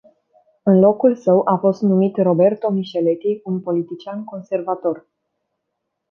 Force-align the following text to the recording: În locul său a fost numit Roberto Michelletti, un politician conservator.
În 0.63 0.79
locul 0.79 1.15
său 1.15 1.41
a 1.45 1.57
fost 1.57 1.81
numit 1.81 2.17
Roberto 2.17 2.69
Michelletti, 2.69 3.39
un 3.43 3.59
politician 3.61 4.23
conservator. 4.23 5.07